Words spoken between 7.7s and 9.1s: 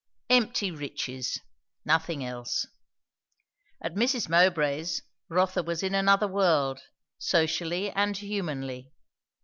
and humanly.